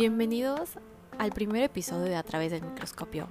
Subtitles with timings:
[0.00, 0.78] Bienvenidos
[1.18, 3.28] al primer episodio de A través del microscopio.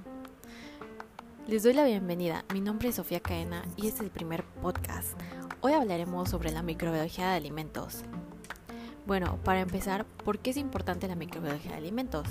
[1.47, 5.19] Les doy la bienvenida, mi nombre es Sofía Caena y este es el primer podcast.
[5.62, 8.04] Hoy hablaremos sobre la microbiología de alimentos.
[9.08, 12.28] Bueno, para empezar, ¿por qué es importante la microbiología de alimentos?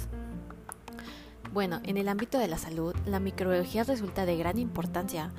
[1.52, 5.32] Bueno, en el ámbito de la salud, la microbiología resulta de gran importancia,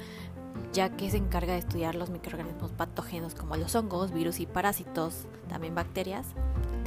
[0.73, 5.25] ya que se encarga de estudiar los microorganismos patógenos como los hongos, virus y parásitos,
[5.47, 6.27] también bacterias,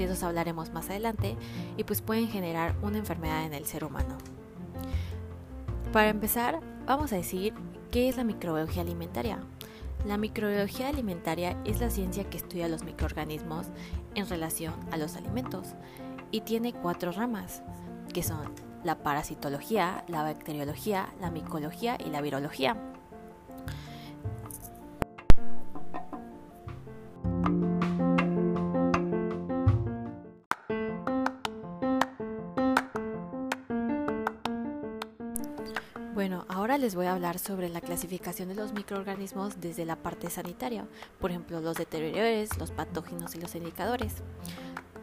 [0.06, 1.37] de esos hablaremos más adelante,
[1.77, 4.19] y pues pueden generar una enfermedad en el ser humano.
[5.93, 7.55] Para empezar, vamos a decir
[7.91, 9.38] qué es la microbiología alimentaria.
[10.07, 13.66] La microbiología alimentaria es la ciencia que estudia los microorganismos
[14.15, 15.74] en relación a los alimentos
[16.30, 17.62] y tiene cuatro ramas,
[18.12, 22.77] que son la parasitología, la bacteriología, la micología y la virología.
[37.38, 40.87] Sobre la clasificación de los microorganismos desde la parte sanitaria,
[41.21, 44.23] por ejemplo, los deterioradores, los patógenos y los indicadores.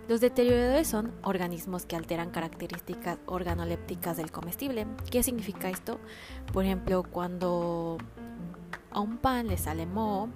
[0.07, 4.87] Los deterioradores son organismos que alteran características organolépticas del comestible.
[5.11, 5.99] ¿Qué significa esto?
[6.51, 7.97] Por ejemplo, cuando
[8.89, 10.29] a un pan le sale moho,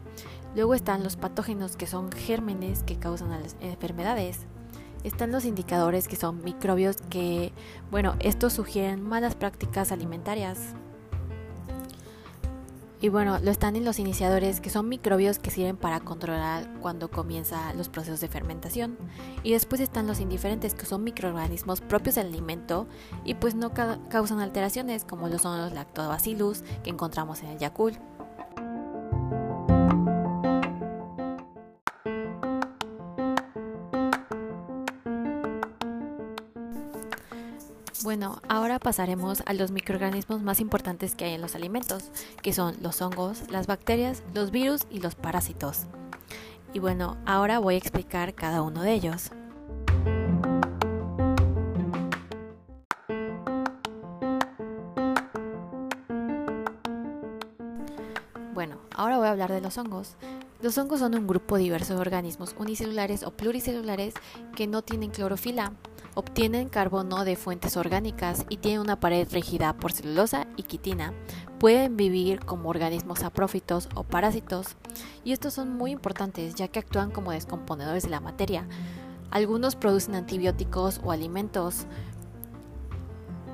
[0.55, 4.45] luego están los patógenos que son gérmenes que causan las enfermedades.
[5.03, 7.51] Están los indicadores que son microbios que,
[7.89, 10.75] bueno, estos sugieren malas prácticas alimentarias.
[13.03, 17.11] Y bueno, lo están en los iniciadores que son microbios que sirven para controlar cuando
[17.11, 18.97] comienza los procesos de fermentación.
[19.43, 22.87] Y después están los indiferentes que son microorganismos propios del alimento
[23.25, 27.99] y pues no causan alteraciones como lo son los lactobacillus que encontramos en el Yakult.
[38.15, 42.11] Bueno, ahora pasaremos a los microorganismos más importantes que hay en los alimentos,
[42.43, 45.87] que son los hongos, las bacterias, los virus y los parásitos.
[46.73, 49.31] Y bueno, ahora voy a explicar cada uno de ellos.
[58.53, 60.17] Bueno, ahora voy a hablar de los hongos.
[60.61, 64.13] Los hongos son un grupo diverso de organismos unicelulares o pluricelulares
[64.55, 65.73] que no tienen clorofila,
[66.15, 71.13] obtienen carbono de fuentes orgánicas y tienen una pared rígida por celulosa y quitina.
[71.59, 74.75] Pueden vivir como organismos aprófitos o parásitos
[75.23, 78.67] y estos son muy importantes ya que actúan como descomponedores de la materia.
[79.31, 81.85] Algunos producen antibióticos o alimentos.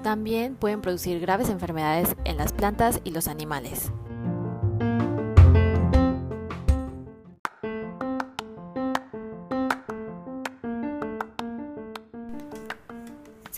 [0.04, 3.92] También pueden producir graves enfermedades en las plantas y los animales.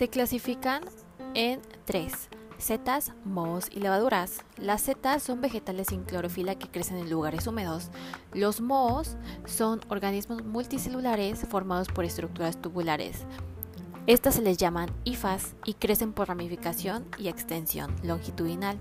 [0.02, 0.82] Se clasifican
[1.34, 2.28] en tres.
[2.58, 4.40] Setas, mohos y levaduras.
[4.56, 7.92] Las setas son vegetales sin clorofila que crecen en lugares húmedos.
[8.32, 13.26] Los mohos son organismos multicelulares formados por estructuras tubulares.
[14.08, 18.80] Estas se les llaman hifas y crecen por ramificación y extensión longitudinal.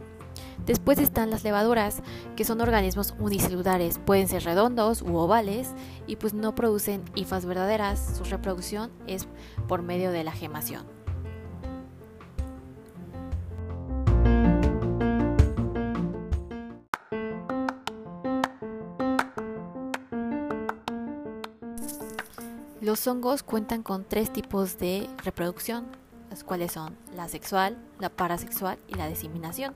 [0.66, 2.02] Después están las levaduras,
[2.36, 5.70] que son organismos unicelulares, pueden ser redondos u ovales
[6.08, 8.18] y pues no producen hifas verdaderas.
[8.18, 9.28] Su reproducción es
[9.68, 11.00] por medio de la gemación.
[22.91, 25.85] Los hongos cuentan con tres tipos de reproducción,
[26.29, 29.74] las cuales son la sexual, la parasexual y la diseminación.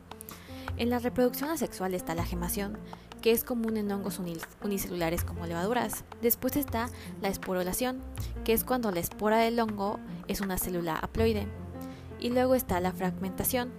[0.76, 2.78] En la reproducción asexual está la gemación,
[3.22, 4.20] que es común en hongos
[4.62, 6.04] unicelulares como levaduras.
[6.22, 6.90] Después está
[7.22, 8.02] la esporulación,
[8.44, 11.48] que es cuando la espora del hongo es una célula haploide.
[12.20, 13.72] Y luego está la fragmentación,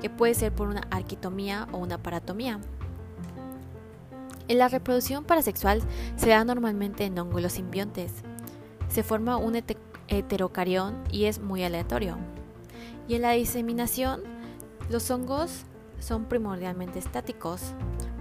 [0.00, 2.60] que puede ser por una arquitomía o una paratomía.
[4.46, 5.82] En la reproducción parasexual
[6.14, 8.22] se da normalmente en hongos simbiontes,
[8.88, 9.62] se forma un
[10.08, 12.18] heterocarión y es muy aleatorio.
[13.06, 14.22] Y en la diseminación,
[14.90, 15.64] los hongos
[15.98, 17.74] son primordialmente estáticos.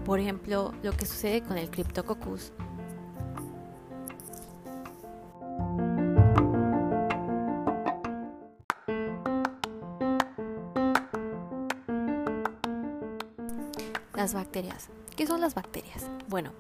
[0.06, 2.52] Por ejemplo, lo que sucede con el Cryptococcus.
[14.34, 14.90] Bacterias.
[15.16, 16.10] ¿Qué son las bacterias?
[16.28, 16.52] Bueno,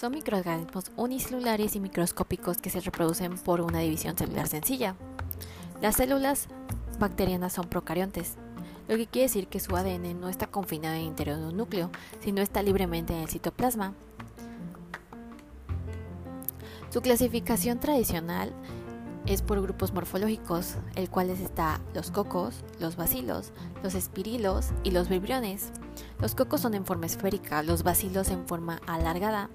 [0.00, 4.96] son microorganismos unicelulares y microscópicos que se reproducen por una división celular sencilla.
[5.82, 6.48] Las células
[6.98, 8.36] bacterianas son procariontes,
[8.88, 11.56] lo que quiere decir que su ADN no está confinado en el interior de un
[11.56, 11.90] núcleo,
[12.20, 13.94] sino está libremente en el citoplasma.
[16.90, 18.52] Su clasificación tradicional
[19.26, 23.52] es por grupos morfológicos, el cuales está los cocos, los bacilos,
[23.82, 25.72] los espirilos y los vibriones.
[26.20, 29.50] Los cocos son en forma esférica, los bacilos en forma alargada,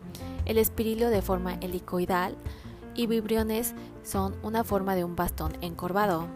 [0.45, 2.35] el espirilo de forma helicoidal
[2.95, 3.73] y vibriones
[4.03, 6.27] son una forma de un bastón encorvado.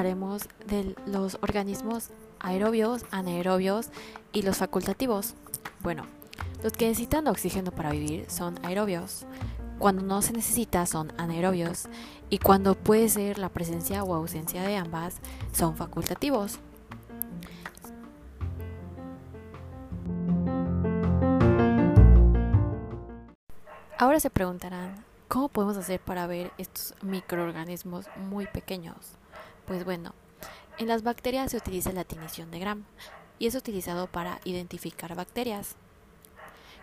[0.00, 2.08] Hablaremos de los organismos
[2.38, 3.90] aerobios, anaerobios
[4.32, 5.34] y los facultativos.
[5.82, 6.04] Bueno,
[6.62, 9.26] los que necesitan oxígeno para vivir son aerobios.
[9.78, 11.88] Cuando no se necesita son anaerobios
[12.30, 15.16] y cuando puede ser la presencia o ausencia de ambas
[15.52, 16.58] son facultativos.
[23.98, 29.19] Ahora se preguntarán, ¿cómo podemos hacer para ver estos microorganismos muy pequeños?
[29.70, 30.14] Pues bueno,
[30.78, 32.82] en las bacterias se utiliza la tinición de Gram
[33.38, 35.76] y es utilizado para identificar bacterias.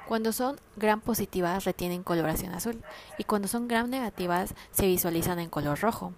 [0.07, 2.81] Cuando son gram positivas retienen coloración azul
[3.17, 6.13] y cuando son gram negativas se visualizan en color rojo.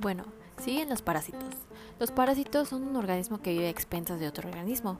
[0.00, 0.24] Bueno,
[0.62, 1.54] siguen los parásitos.
[1.98, 4.98] Los parásitos son un organismo que vive a expensas de otro organismo.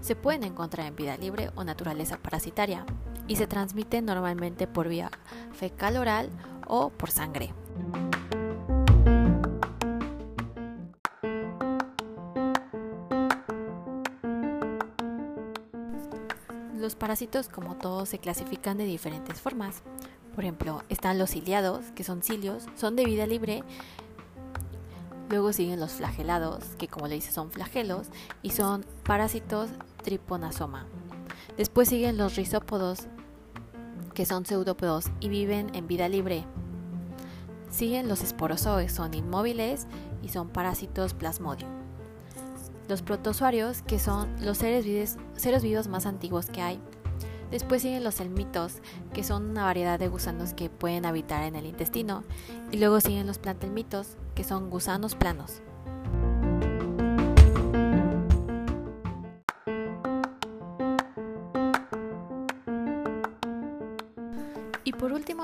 [0.00, 2.86] Se pueden encontrar en vida libre o naturaleza parasitaria
[3.28, 5.10] y se transmite normalmente por vía
[5.52, 6.30] fecal oral
[6.66, 7.52] o por sangre.
[16.78, 19.82] Los parásitos, como todos, se clasifican de diferentes formas.
[20.36, 23.64] Por ejemplo, están los ciliados, que son cilios, son de vida libre.
[25.28, 28.06] Luego siguen los flagelados, que como le dice son flagelos,
[28.42, 29.70] y son parásitos
[30.04, 30.86] triponasoma.
[31.56, 33.08] Después siguen los rizópodos,
[34.16, 36.46] que son pseudópodos y viven en vida libre.
[37.70, 39.86] Siguen los esporozoes, son inmóviles
[40.22, 41.70] y son parásitos plasmodium.
[42.88, 46.80] Los protozoarios, que son los seres vivos, seres vivos más antiguos que hay.
[47.50, 48.78] Después siguen los elmitos,
[49.12, 52.24] que son una variedad de gusanos que pueden habitar en el intestino.
[52.72, 55.60] Y luego siguen los plantelmitos, que son gusanos planos.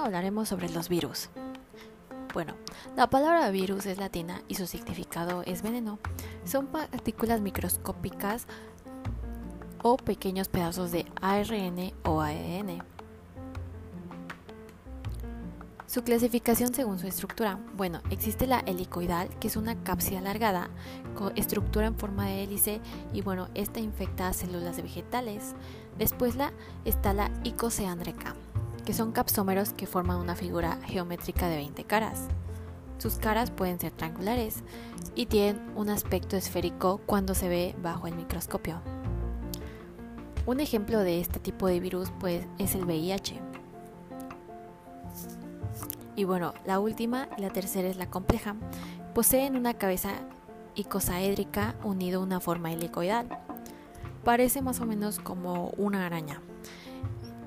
[0.02, 1.30] Hablaremos sobre los virus.
[2.32, 2.54] Bueno,
[2.96, 5.98] la palabra virus es latina y su significado es veneno.
[6.44, 8.46] Son partículas microscópicas
[9.82, 12.82] o pequeños pedazos de ARN o AEN.
[15.92, 17.58] Su clasificación según su estructura.
[17.76, 20.70] Bueno, existe la helicoidal, que es una cápsula alargada
[21.14, 22.80] con estructura en forma de hélice
[23.12, 25.54] y bueno, esta infecta células vegetales.
[25.98, 26.36] Después
[26.86, 28.34] está la icoceandreca,
[28.84, 32.28] que son capsómeros que forman una figura geométrica de 20 caras.
[32.98, 34.62] Sus caras pueden ser triangulares
[35.14, 38.80] y tienen un aspecto esférico cuando se ve bajo el microscopio.
[40.46, 43.40] Un ejemplo de este tipo de virus pues, es el VIH.
[46.14, 48.56] Y bueno, la última y la tercera es la compleja.
[49.14, 50.10] Poseen una cabeza
[50.74, 53.28] icosaédrica unido a una forma helicoidal.
[54.24, 56.40] Parece más o menos como una araña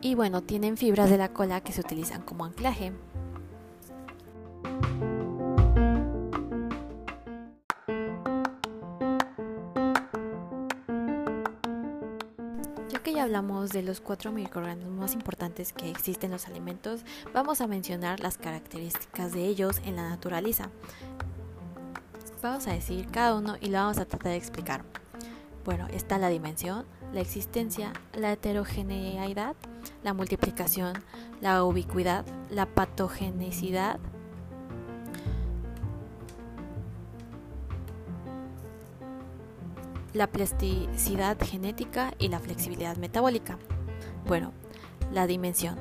[0.05, 2.91] y bueno, tienen fibras de la cola que se utilizan como anclaje.
[12.87, 17.03] Ya que ya hablamos de los cuatro microorganismos más importantes que existen en los alimentos,
[17.33, 20.69] vamos a mencionar las características de ellos en la naturaleza.
[22.43, 24.83] Vamos a decir cada uno y lo vamos a tratar de explicar.
[25.65, 29.55] Bueno, está la dimensión, la existencia, la heterogeneidad,
[30.03, 30.93] la multiplicación,
[31.41, 33.99] la ubicuidad, la patogenicidad,
[40.13, 43.57] la plasticidad genética y la flexibilidad metabólica.
[44.27, 44.53] Bueno,
[45.11, 45.77] la dimensión.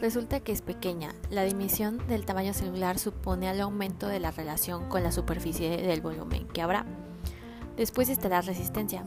[0.00, 1.14] Resulta que es pequeña.
[1.30, 6.00] La dimensión del tamaño celular supone el aumento de la relación con la superficie del
[6.00, 6.84] volumen que habrá.
[7.76, 9.04] Después está la resistencia.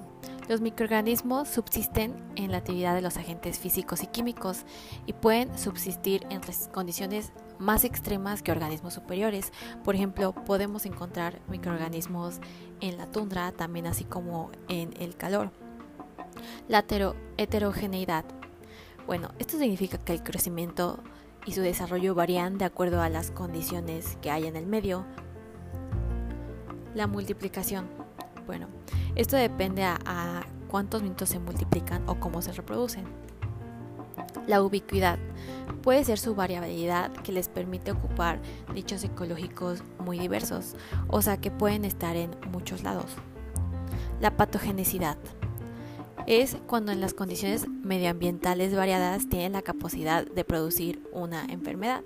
[0.49, 4.65] Los microorganismos subsisten en la actividad de los agentes físicos y químicos
[5.05, 9.51] y pueden subsistir en condiciones más extremas que organismos superiores.
[9.83, 12.39] Por ejemplo, podemos encontrar microorganismos
[12.79, 15.51] en la tundra, también así como en el calor.
[16.67, 16.85] La
[17.37, 18.23] heterogeneidad.
[19.05, 21.03] Bueno, esto significa que el crecimiento
[21.45, 25.05] y su desarrollo varían de acuerdo a las condiciones que hay en el medio.
[26.93, 28.06] La multiplicación.
[28.47, 28.67] Bueno,
[29.15, 33.05] esto depende a, cuántos minutos se multiplican o cómo se reproducen.
[34.47, 35.19] La ubicuidad
[35.81, 38.39] puede ser su variabilidad que les permite ocupar
[38.73, 40.75] nichos ecológicos muy diversos,
[41.07, 43.15] o sea que pueden estar en muchos lados.
[44.19, 45.17] La patogenicidad
[46.25, 52.03] es cuando en las condiciones medioambientales variadas tienen la capacidad de producir una enfermedad.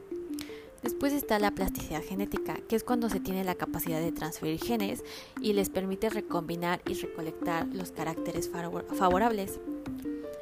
[0.84, 5.04] Después está la plasticidad genética, que es cuando se tiene la capacidad de transferir genes
[5.40, 9.60] y les permite recombinar y recolectar los caracteres favorables.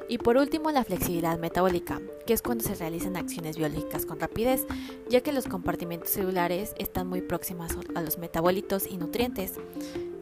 [0.08, 4.66] Y por último, la flexibilidad metabólica, que es cuando se realizan acciones biológicas con rapidez,
[5.08, 9.54] ya que los compartimentos celulares están muy próximos a los metabolitos y nutrientes.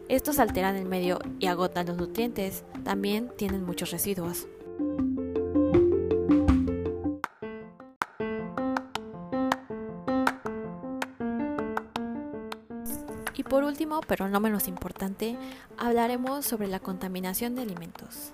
[0.07, 2.63] Estos alteran el medio y agotan los nutrientes.
[2.83, 4.47] También tienen muchos residuos.
[13.39, 15.37] Y por último, pero no menos importante,
[15.77, 18.33] hablaremos sobre la contaminación de alimentos.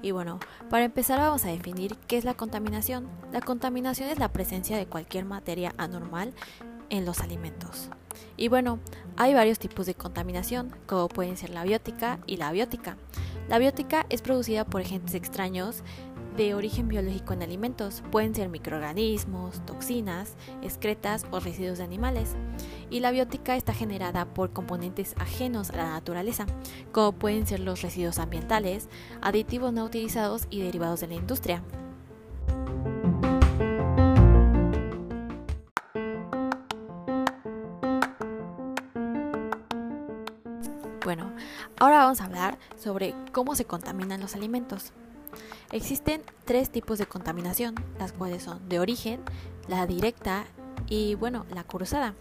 [0.00, 0.38] Y bueno,
[0.70, 3.08] para empezar vamos a definir qué es la contaminación.
[3.32, 6.34] La contaminación es la presencia de cualquier materia anormal
[6.88, 7.90] en los alimentos.
[8.36, 8.78] Y bueno,
[9.16, 12.96] hay varios tipos de contaminación, como pueden ser la biótica y la abiótica.
[13.48, 15.82] La biótica es producida por agentes extraños
[16.36, 18.02] de origen biológico en alimentos.
[18.10, 22.36] Pueden ser microorganismos, toxinas, excretas o residuos de animales.
[22.90, 26.46] Y la biótica está generada por componentes ajenos a la naturaleza,
[26.92, 28.88] como pueden ser los residuos ambientales,
[29.22, 31.62] aditivos no utilizados y derivados de la industria.
[41.04, 41.34] Bueno,
[41.78, 44.94] ahora vamos a hablar sobre cómo se contaminan los alimentos.
[45.72, 49.20] Existen tres tipos de contaminación, las cuales son de origen,
[49.68, 50.44] la directa
[50.88, 52.14] y bueno, la cruzada.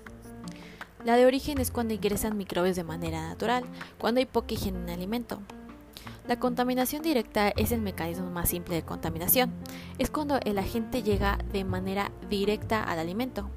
[1.06, 3.66] La de origen es cuando ingresan microbios de manera natural,
[3.98, 5.42] cuando hay poca higiene en el alimento.
[6.28, 9.52] La contaminación directa es el mecanismo más simple de contaminación.
[9.98, 13.50] Es cuando el agente llega de manera directa al alimento.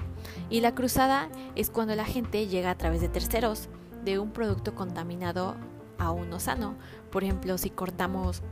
[0.50, 3.68] Y la cruzada es cuando el agente llega a través de terceros,
[4.04, 5.54] de un producto contaminado
[5.98, 6.74] a uno sano.
[7.12, 8.42] Por ejemplo, si cortamos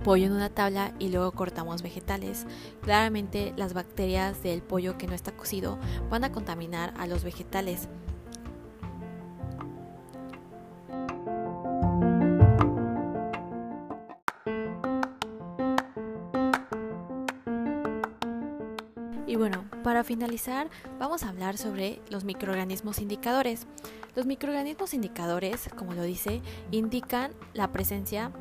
[0.00, 2.46] pollo en una tabla y luego cortamos vegetales.
[2.82, 5.78] Claramente las bacterias del pollo que no está cocido
[6.10, 7.88] van a contaminar a los vegetales.
[19.26, 23.68] Y bueno, para finalizar vamos a hablar sobre los microorganismos indicadores.
[24.16, 26.42] Los microorganismos indicadores, como lo dice,
[26.72, 28.32] indican la presencia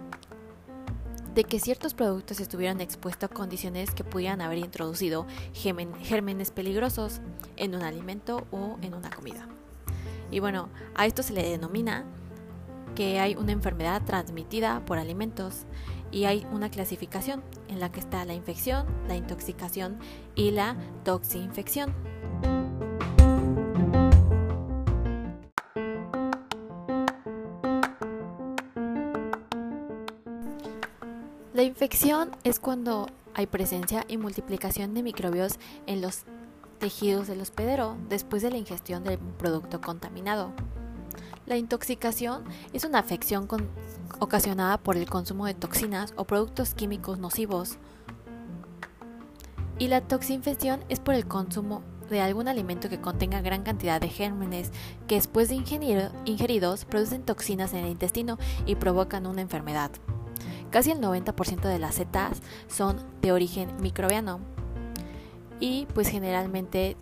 [1.39, 7.21] de que ciertos productos estuvieran expuestos a condiciones que pudieran haber introducido gérmenes peligrosos
[7.55, 9.47] en un alimento o en una comida.
[10.31, 12.03] Y bueno, a esto se le denomina
[12.93, 15.63] que hay una enfermedad transmitida por alimentos
[16.11, 19.97] y hay una clasificación en la que está la infección, la intoxicación
[20.35, 21.95] y la toxinfección.
[31.79, 36.23] Infección es cuando hay presencia y multiplicación de microbios en los
[36.77, 40.51] tejidos del hospedero después de la ingestión del producto contaminado.
[41.45, 42.43] La intoxicación
[42.73, 43.47] es una afección
[44.19, 47.77] ocasionada por el consumo de toxinas o productos químicos nocivos.
[49.77, 54.09] Y la toxinfección es por el consumo de algún alimento que contenga gran cantidad de
[54.09, 54.71] gérmenes
[55.07, 55.55] que después de
[56.25, 59.91] ingeridos producen toxinas en el intestino y provocan una enfermedad.
[60.71, 64.39] Casi el 90% de las setas son de origen microbiano
[65.59, 66.95] y pues generalmente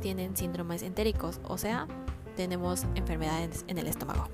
[0.00, 1.88] tienen síndromes entéricos, o sea,
[2.36, 4.28] tenemos enfermedades en el estómago.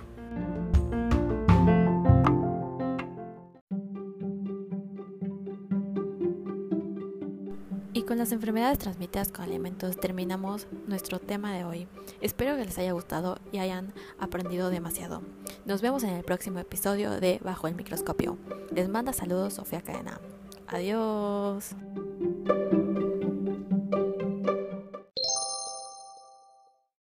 [7.93, 11.89] Y con las enfermedades transmitidas con alimentos terminamos nuestro tema de hoy.
[12.21, 15.23] Espero que les haya gustado y hayan aprendido demasiado.
[15.65, 18.39] Nos vemos en el próximo episodio de Bajo el Microscopio.
[18.75, 20.21] Les manda saludos Sofía Cadena.
[20.67, 21.75] Adiós.